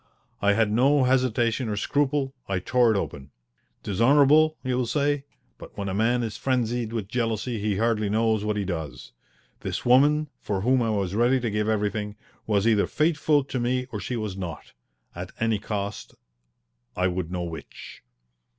I 0.41 0.53
had 0.53 0.71
no 0.71 1.03
hesitation 1.03 1.69
or 1.69 1.77
scruple, 1.77 2.33
I 2.49 2.57
tore 2.57 2.91
it 2.91 2.97
open. 2.97 3.29
Dishonourable, 3.83 4.57
you 4.63 4.75
will 4.75 4.87
say, 4.87 5.25
but 5.59 5.77
when 5.77 5.87
a 5.87 5.93
man 5.93 6.23
is 6.23 6.37
frenzied 6.37 6.91
with 6.91 7.07
jealousy 7.07 7.59
he 7.59 7.77
hardly 7.77 8.09
knows 8.09 8.43
what 8.43 8.57
he 8.57 8.65
does. 8.65 9.11
This 9.59 9.85
woman, 9.85 10.27
for 10.39 10.61
whom 10.61 10.81
I 10.81 10.89
was 10.89 11.13
ready 11.13 11.39
to 11.41 11.51
give 11.51 11.69
everything, 11.69 12.15
was 12.47 12.67
either 12.67 12.87
faithful 12.87 13.43
to 13.43 13.59
me 13.59 13.85
or 13.91 13.99
she 13.99 14.15
was 14.15 14.35
not. 14.35 14.71
At 15.13 15.33
any 15.39 15.59
cost 15.59 16.15
I 16.97 17.07
would 17.07 17.31
know 17.31 17.43
which. 17.43 18.01